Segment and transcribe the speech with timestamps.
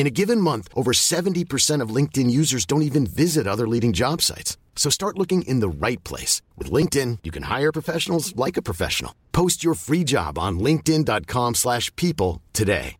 [0.00, 4.22] In a given month, over 70% of LinkedIn users don't even visit other leading job
[4.22, 4.56] sites.
[4.74, 6.40] So start looking in the right place.
[6.56, 9.12] With LinkedIn, you can hire professionals like a professional.
[9.32, 12.96] Post your free job on linkedin.com slash people today.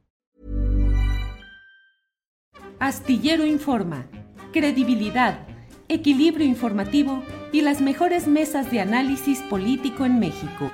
[2.81, 4.07] Astillero Informa,
[4.53, 5.47] credibilidad,
[5.89, 10.71] equilibrio informativo y las mejores mesas de análisis político en México.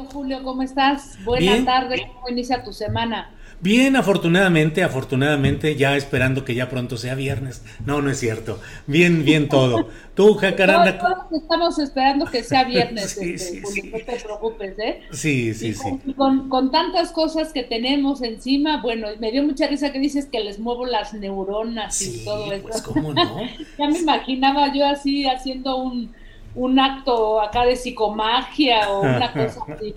[0.00, 1.18] Querido Julio, ¿cómo estás?
[1.24, 3.30] Buenas tardes, ¿cómo inicia tu semana?
[3.60, 7.62] Bien, afortunadamente, afortunadamente, ya esperando que ya pronto sea viernes.
[7.84, 8.58] No, no es cierto.
[8.86, 9.88] Bien, bien todo.
[10.14, 10.96] Tú, Jacaranda.
[10.96, 15.02] Todos, estamos esperando que sea viernes, sí, este, sí, no te preocupes, ¿eh?
[15.12, 16.14] Sí, sí, con, sí.
[16.14, 20.40] Con, con, tantas cosas que tenemos encima, bueno, me dio mucha risa que dices que
[20.40, 22.62] les muevo las neuronas y todo eso.
[22.62, 23.40] Pues, ¿cómo no?
[23.78, 26.14] ya me imaginaba yo así haciendo un,
[26.54, 29.94] un acto acá de psicomagia o una cosa así.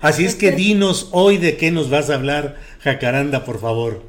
[0.00, 4.02] Así es que dinos hoy de qué nos vas a hablar, Jacaranda, por favor.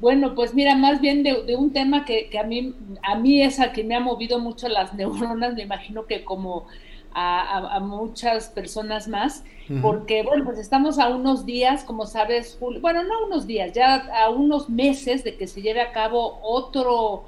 [0.00, 3.40] Bueno, pues mira, más bien de, de un tema que, que, a mí a mí
[3.40, 6.66] es a que me ha movido mucho las neuronas, me imagino que como
[7.14, 9.80] a, a, a muchas personas más, uh -huh.
[9.82, 13.72] porque bueno, pues estamos a unos días, como sabes, Julio, bueno, no a unos días,
[13.72, 13.94] ya
[14.24, 17.24] a unos meses de que se lleve a cabo otro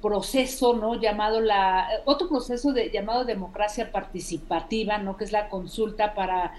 [0.00, 1.00] proceso, ¿no?
[1.00, 5.16] Llamado la, otro proceso de, llamado democracia participativa, ¿no?
[5.16, 6.54] Que es la consulta para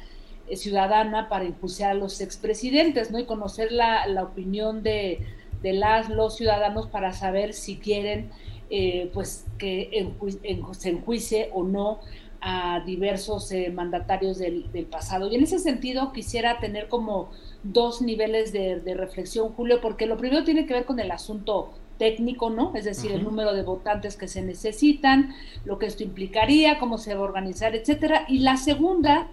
[0.55, 3.19] ciudadana para impulsar a los expresidentes, ¿no?
[3.19, 5.25] Y conocer la, la opinión de,
[5.61, 8.31] de, las, los ciudadanos para saber si quieren,
[8.69, 12.00] eh, pues, que en, se enjuicie o no
[12.41, 15.29] a diversos eh, mandatarios del, del, pasado.
[15.29, 17.31] Y en ese sentido quisiera tener como
[17.63, 21.73] dos niveles de, de, reflexión, Julio, porque lo primero tiene que ver con el asunto
[21.99, 22.71] técnico, ¿no?
[22.75, 23.17] Es decir, uh -huh.
[23.17, 27.23] el número de votantes que se necesitan, lo que esto implicaría, cómo se va a
[27.23, 28.25] organizar, etcétera.
[28.27, 29.27] Y la segunda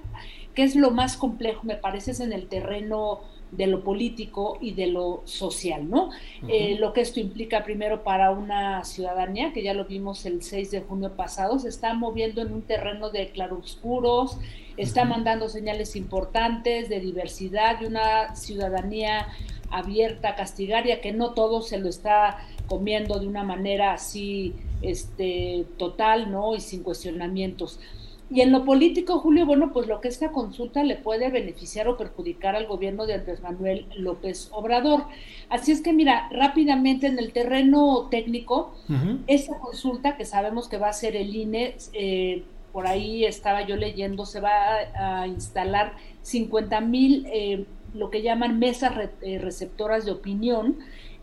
[0.57, 3.21] que es lo más complejo, me parece, es en el terreno
[3.51, 6.07] de lo político y de lo social, ¿no?
[6.07, 6.49] Uh -huh.
[6.49, 10.71] eh, lo que esto implica primero para una ciudadanía, que ya lo vimos el 6
[10.71, 14.39] de junio pasado, se está moviendo en un terreno de claroscuros,
[14.77, 15.11] está uh -huh.
[15.11, 19.29] mandando señales importantes de diversidad, de una ciudadanía
[19.71, 23.93] abierta a castigar y a que no todo se lo está comiendo de una manera
[23.93, 26.55] así este, total, ¿no?
[26.55, 27.81] Y sin cuestionamientos.
[28.29, 31.97] Y en lo político, Julio, bueno, pues lo que esta consulta le puede beneficiar o
[31.97, 35.05] perjudicar al gobierno de Andrés Manuel López Obrador.
[35.49, 39.19] Así es que, mira, rápidamente en el terreno técnico, uh -huh.
[39.29, 42.43] esta consulta que sabemos que va a ser el INE, eh,
[42.73, 44.51] por ahí estaba yo leyendo, se va
[44.97, 47.65] a, a instalar 50 mil, eh,
[47.95, 50.79] lo que llaman mesas re, eh, receptoras de opinión,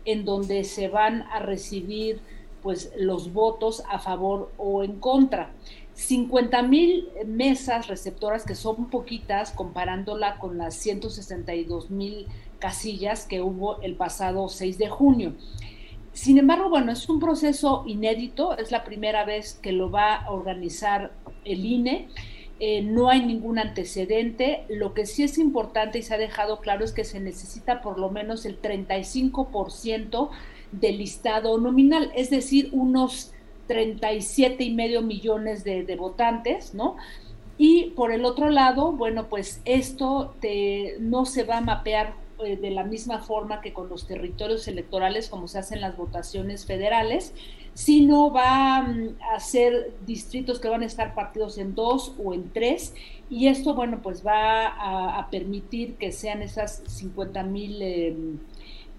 [0.06, 2.18] en donde se van a recibir
[2.62, 5.50] pues los votos a favor o en contra.
[5.94, 12.26] 50 mil mesas receptoras, que son poquitas comparándola con las 162 mil
[12.58, 15.34] casillas que hubo el pasado 6 de junio.
[16.12, 20.30] Sin embargo, bueno, es un proceso inédito, es la primera vez que lo va a
[20.30, 21.12] organizar
[21.44, 22.08] el INE.
[22.60, 24.64] Eh, no hay ningún antecedente.
[24.68, 27.98] Lo que sí es importante y se ha dejado claro es que se necesita por
[27.98, 30.30] lo menos el 35%
[30.72, 33.33] del listado nominal, es decir, unos
[33.66, 36.96] 37 y medio millones de, votantes, ¿no?
[37.56, 40.34] Y por el otro lado, bueno, pues esto
[41.00, 45.28] no se va a mapear eh, de la misma forma que con los territorios electorales,
[45.28, 47.32] como se hacen las votaciones federales,
[47.74, 52.52] sino va mm, a ser distritos que van a estar partidos en dos o en
[52.52, 52.92] tres,
[53.30, 58.16] y esto, bueno, pues va a, a permitir que sean esas 50 mil eh,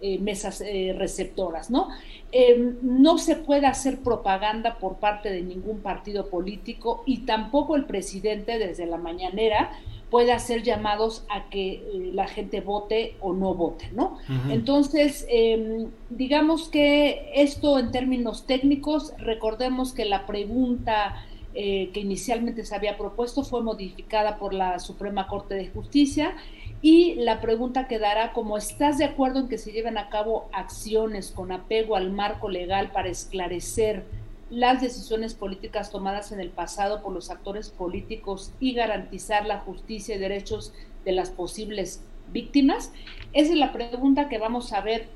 [0.02, 1.90] eh, mesas eh, receptoras, ¿no?
[2.32, 7.86] Em, no se puede hacer propaganda por parte de ningún partido político y tampoco el
[7.86, 9.72] presidente desde la mañanera
[10.10, 14.18] puede hacer llamados a que eh, la gente vote o no vote, ¿no?
[14.50, 21.16] Entonces, em, digamos que esto en términos técnicos, recordemos que la pregunta
[21.56, 26.36] que inicialmente se había propuesto fue modificada por la Suprema Corte de Justicia
[26.82, 31.32] y la pregunta quedará como, ¿estás de acuerdo en que se lleven a cabo acciones
[31.32, 34.04] con apego al marco legal para esclarecer
[34.50, 40.16] las decisiones políticas tomadas en el pasado por los actores políticos y garantizar la justicia
[40.16, 40.74] y derechos
[41.06, 42.92] de las posibles víctimas?
[43.34, 45.08] Esa es la pregunta que vamos a ver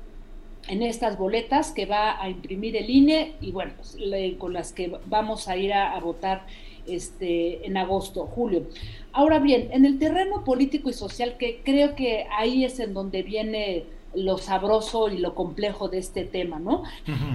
[0.68, 3.96] en estas boletas que va a imprimir el INE y bueno, pues,
[4.38, 6.46] con las que vamos a ir a, a votar
[6.86, 8.66] este, en agosto, julio.
[9.12, 13.22] Ahora bien, en el terreno político y social, que creo que ahí es en donde
[13.22, 13.84] viene
[14.14, 16.82] lo sabroso y lo complejo de este tema, ¿no?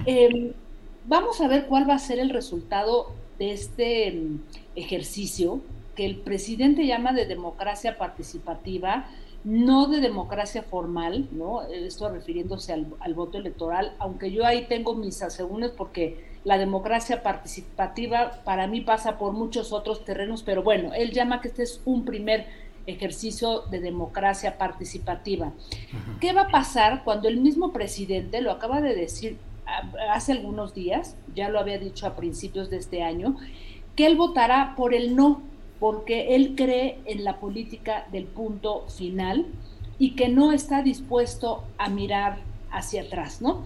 [0.04, 0.52] Em,
[1.06, 4.40] vamos a ver cuál va a ser el resultado de este em,
[4.74, 5.60] ejercicio
[5.94, 9.08] que el presidente llama de democracia participativa,
[9.46, 11.62] no de democracia formal, ¿no?
[11.62, 17.22] Esto refiriéndose al, al voto electoral, aunque yo ahí tengo mis asegúnes porque la democracia
[17.22, 21.80] participativa para mí pasa por muchos otros terrenos, pero bueno, él llama que este es
[21.84, 22.46] un primer
[22.86, 25.52] ejercicio de democracia participativa.
[26.20, 29.38] ¿Qué va a pasar cuando el mismo presidente, lo acaba de decir
[30.10, 33.36] hace algunos días, ya lo había dicho a principios de este año,
[33.94, 35.42] que él votará por el no,
[35.78, 39.46] porque él cree en la política del punto final
[39.98, 42.38] y que no está dispuesto a mirar
[42.70, 43.64] hacia atrás, ¿no?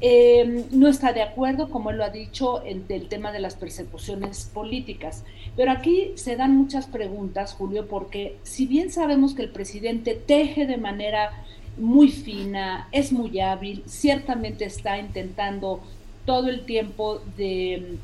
[0.00, 3.54] Eh, no está de acuerdo, como él lo ha dicho, en el tema de las
[3.54, 5.24] persecuciones políticas.
[5.56, 10.66] Pero aquí se dan muchas preguntas, Julio, porque si bien sabemos que el presidente teje
[10.66, 11.44] de manera
[11.78, 15.80] muy fina, es muy hábil, ciertamente está intentando
[16.26, 17.98] todo el tiempo de,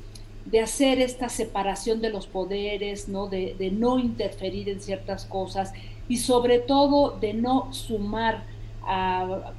[0.62, 3.28] hacer esta separación de los poderes, ¿no?
[3.28, 5.72] De, de no interferir en ciertas cosas
[6.08, 8.44] y sobre todo de no sumar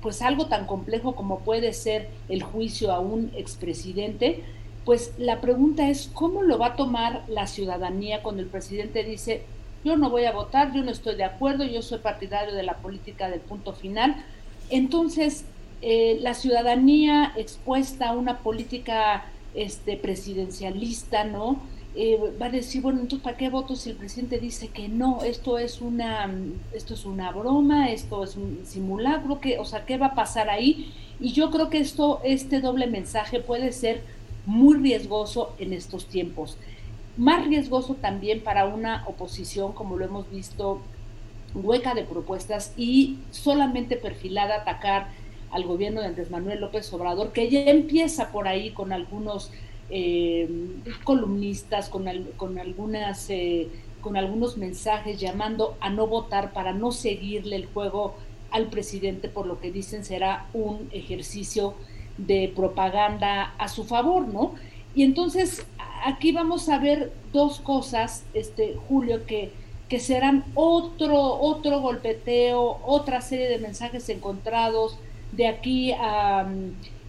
[0.01, 4.43] pues algo tan complejo como puede ser el juicio a un expresidente,
[4.85, 9.43] pues la pregunta es cómo lo va a tomar la ciudadanía cuando el presidente dice
[9.83, 12.77] yo no voy a votar, yo no estoy de acuerdo, yo soy partidario de la
[12.77, 14.15] política del punto final.
[14.69, 15.45] Entonces,
[15.81, 21.59] eh, la ciudadanía expuesta a una política este, presidencialista, ¿no?
[21.95, 25.23] Eh, va a decir, bueno, entonces ¿para qué voto si el presidente dice que no?
[25.23, 26.31] Esto es una,
[26.73, 30.49] esto es una broma, esto es un simulacro, que, o sea, ¿qué va a pasar
[30.49, 30.94] ahí?
[31.19, 34.03] Y yo creo que esto, este doble mensaje puede ser
[34.45, 36.57] muy riesgoso en estos tiempos.
[37.17, 40.81] Más riesgoso también para una oposición, como lo hemos visto,
[41.55, 45.07] hueca de propuestas y solamente perfilada a atacar
[45.51, 49.51] al gobierno de Andrés Manuel López Obrador, que ya empieza por ahí con algunos
[49.89, 50.49] eh,
[51.05, 52.05] columnistas con,
[52.35, 53.69] con algunas eh,
[54.01, 58.15] con algunos mensajes llamando a no votar para no seguirle el juego
[58.51, 61.73] al presidente por lo que dicen será un ejercicio
[62.17, 64.55] de propaganda a su favor, ¿no?
[64.94, 65.65] Y entonces
[66.05, 69.51] aquí vamos a ver dos cosas, este Julio, que,
[69.88, 74.97] que serán otro, otro golpeteo, otra serie de mensajes encontrados
[75.31, 76.47] de aquí a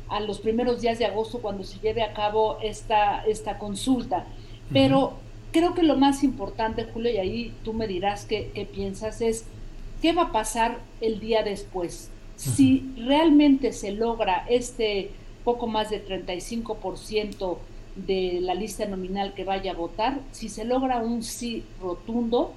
[0.09, 4.27] a los primeros días de agosto cuando se lleve a cabo esta, esta consulta.
[4.73, 5.15] Pero
[5.53, 9.45] creo que lo más importante, Julio, y ahí tú me dirás qué, piensas, es
[10.03, 12.11] qué va a pasar el día después.
[12.37, 15.11] Si realmente se logra este
[15.45, 17.59] poco más de 35%
[17.97, 22.53] de la lista nominal que vaya a votar, si se logra un sí rotundo,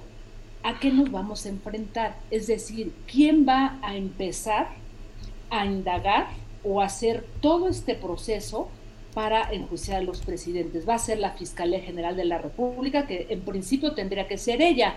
[0.62, 2.16] ¿a qué nos vamos a enfrentar?
[2.30, 4.81] Es decir, ¿quién va a empezar
[5.52, 6.28] a indagar
[6.64, 8.68] o hacer todo este proceso
[9.14, 10.88] para enjuiciar a los presidentes.
[10.88, 14.62] Va a ser la Fiscalía General de la República, que en principio tendría que ser
[14.62, 14.94] ella.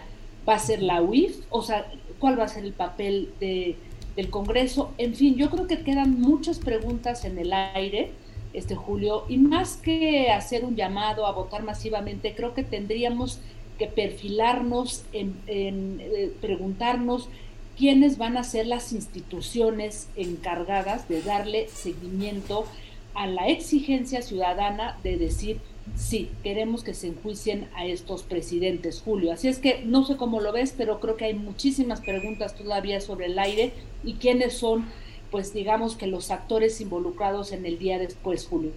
[0.47, 3.75] Va a ser la UIF, o sea, ¿cuál va a ser el papel de,
[4.15, 4.93] del Congreso?
[4.97, 8.11] En fin, yo creo que quedan muchas preguntas en el aire,
[8.53, 13.41] este Julio, y más que hacer un llamado a votar masivamente, creo que tendríamos
[13.77, 17.27] que perfilarnos en, eh, preguntarnos
[17.77, 22.65] quiénes van a ser las instituciones encargadas de darle seguimiento
[23.13, 25.59] a la exigencia ciudadana de decir
[25.95, 29.31] sí, queremos que se enjuicien a estos presidentes, Julio.
[29.31, 32.99] Así es que no sé cómo lo ves, pero creo que hay muchísimas preguntas todavía
[33.01, 33.71] sobre el aire
[34.03, 34.85] y quiénes son,
[35.31, 38.71] pues digamos que los actores involucrados en el día después, Julio.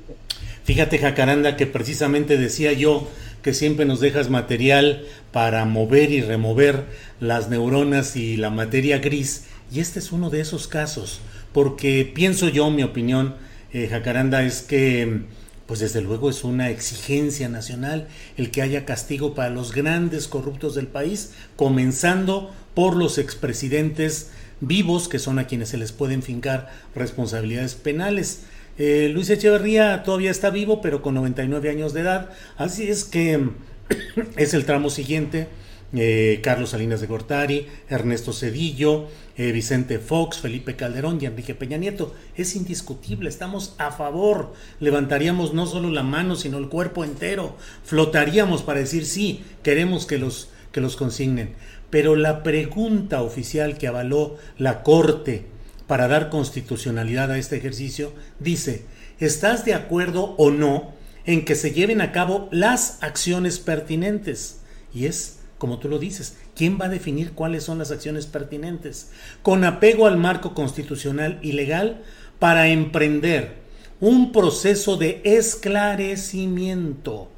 [0.65, 3.07] Fíjate, Jacaranda, que precisamente decía yo
[3.43, 6.85] que siempre nos dejas material para mover y remover
[7.21, 11.21] las neuronas y la materia gris, y este es uno de esos casos,
[11.53, 13.37] porque pienso yo, mi opinión,
[13.73, 15.23] eh, Jacaranda, es que
[15.69, 18.09] pues desde luego es una exigencia nacional
[18.39, 24.31] el que haya castigo para los grandes corruptos del país, comenzando por los expresidentes
[24.63, 28.45] vivos, que son a quienes se les pueden fincar responsabilidades penales.
[28.79, 33.51] Eh, Luis Echeverría todavía está vivo, pero con 99 años de edad, así es que
[34.39, 35.49] es el tramo siguiente.
[35.95, 41.79] Eh, Carlos Salinas de Gortari, Ernesto Cedillo, eh, Vicente Fox, Felipe Calderón y Enrique Peña
[41.79, 42.15] Nieto.
[42.37, 44.53] Es indiscutible, estamos a favor.
[44.81, 47.57] Levantaríamos no solo la mano, sino el cuerpo entero.
[47.85, 51.55] Flotaríamos para decir sí, queremos que los, que los consignen.
[51.89, 55.47] Pero la pregunta oficial que avaló la Corte
[55.87, 58.85] para dar constitucionalidad a este ejercicio dice,
[59.21, 60.93] ¿estás de acuerdo o no
[61.25, 64.61] en que se lleven a cabo las acciones pertinentes?
[64.95, 69.11] Y es, como tú lo dices, ¿quién va a definir cuáles son las acciones pertinentes?
[69.43, 72.03] Con apego al marco constitucional y legal
[72.39, 73.57] para emprender
[74.01, 77.31] un proceso de esclarecimiento.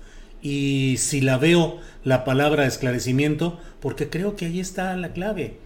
[0.43, 5.59] Y si la veo la palabra esclarecimiento, porque creo que ahí está la clave.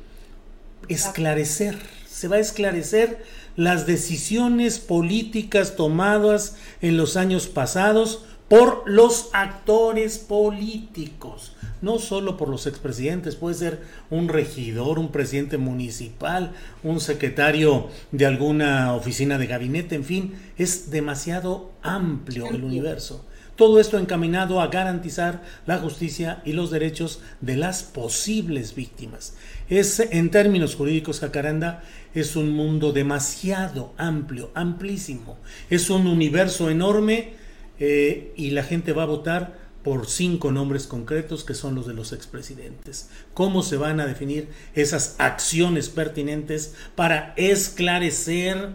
[0.88, 1.76] Esclarecer
[2.14, 3.24] se va a esclarecer
[3.56, 11.53] las decisiones políticas tomadas en los años pasados por los actores políticos,
[11.84, 18.26] no solo por los expresidentes, puede ser un regidor, un presidente municipal, un secretario de
[18.26, 23.24] alguna oficina de gabinete, en fin, es demasiado amplio el universo.
[23.56, 29.36] Todo esto encaminado a garantizar la justicia y los derechos de las posibles víctimas.
[29.68, 35.36] Es, en términos jurídicos, Jacaranda, es un mundo demasiado amplio, amplísimo.
[35.70, 37.34] Es un universo enorme
[37.78, 41.92] eh, y la gente va a votar por cinco nombres concretos que son los de
[41.92, 43.10] los expresidentes.
[43.34, 48.70] ¿Cómo se van a definir esas acciones pertinentes para esclarecer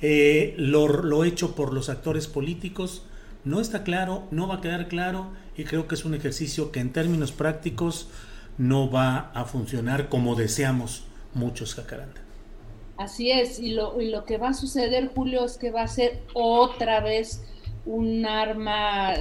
[0.00, 3.02] eh, lo, lo hecho por los actores políticos?
[3.44, 6.80] No está claro, no va a quedar claro y creo que es un ejercicio que
[6.80, 8.08] en términos prácticos
[8.56, 11.04] no va a funcionar como deseamos
[11.34, 12.22] muchos jacaranda.
[12.96, 15.88] Así es, y lo, y lo que va a suceder, Julio, es que va a
[15.88, 17.42] ser otra vez
[17.84, 19.14] un arma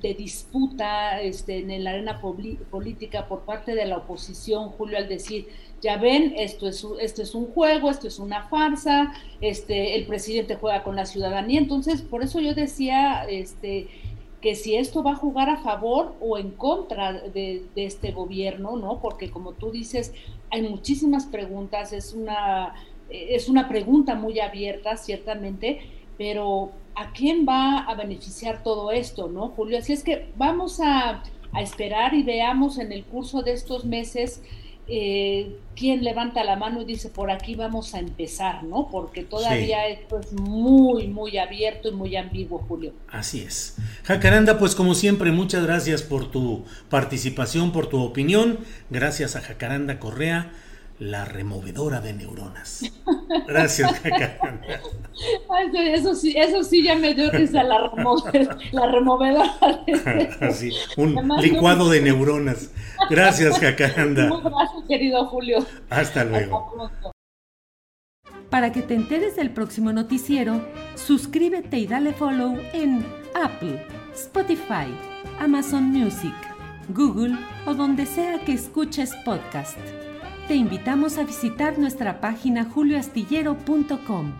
[0.00, 5.48] de, disputa este, en la arena política por parte de la oposición, Julio, al decir,
[5.80, 10.56] ya ven, esto es, esto es un juego, esto es una farsa, este, el presidente
[10.56, 13.88] juega con la ciudadanía, entonces por eso yo decía, este,
[14.40, 19.00] que si esto va a jugar a favor o en contra de, este gobierno, ¿no?
[19.00, 20.12] Porque como tú dices,
[20.50, 22.74] hay muchísimas preguntas, es una,
[23.08, 25.80] es una pregunta muy abierta, ciertamente,
[26.18, 29.78] pero ¿a quién va a beneficiar todo esto, no, Julio?
[29.78, 31.22] Así es que vamos a,
[31.52, 34.42] a esperar y veamos en el curso de estos meses
[34.88, 38.88] eh, quién levanta la mano y dice por aquí vamos a empezar, ¿no?
[38.90, 42.92] Porque todavía esto es muy, muy abierto y muy ambiguo, Julio.
[43.08, 43.76] Así es.
[44.02, 48.58] Jacaranda, pues como siempre, muchas gracias por tu participación, por tu opinión.
[48.90, 50.52] Gracias a Jacaranda Correa
[51.02, 52.84] la removedora de neuronas.
[53.48, 54.00] Gracias,
[55.74, 57.90] eso sí, eso sí ya me dio risa la,
[58.70, 59.52] la removedora.
[59.86, 60.72] De...
[60.96, 62.70] un licuado de neuronas.
[63.10, 64.26] Gracias, Jacaranda.
[64.44, 65.66] gracias, querido Julio.
[65.90, 66.90] Hasta luego.
[68.48, 73.04] Para que te enteres del próximo noticiero, suscríbete y dale follow en
[73.34, 74.86] Apple, Spotify,
[75.40, 76.34] Amazon Music,
[76.90, 79.78] Google o donde sea que escuches podcast
[80.52, 84.34] te invitamos a visitar nuestra página julioastillero.com.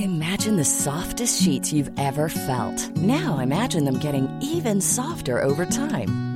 [0.00, 2.90] Imagine the softest sheets you've ever felt.
[2.96, 6.35] Now imagine them getting even softer over time.